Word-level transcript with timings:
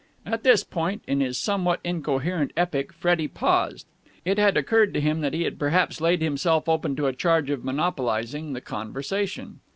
At 0.25 0.41
this 0.41 0.63
point 0.63 1.03
in 1.05 1.19
his 1.19 1.37
somewhat 1.37 1.79
incoherent 1.83 2.53
epic 2.57 2.91
Freddie 2.91 3.27
paused. 3.27 3.85
It 4.25 4.39
had 4.39 4.57
occurred 4.57 4.95
to 4.95 4.99
him 4.99 5.21
that 5.21 5.35
he 5.35 5.43
had 5.43 5.59
perhaps 5.59 6.01
laid 6.01 6.23
himself 6.23 6.67
open 6.67 6.95
to 6.95 7.05
a 7.05 7.13
charge 7.13 7.51
of 7.51 7.63
monopolising 7.63 8.53
the 8.53 8.61
conversation. 8.61 9.59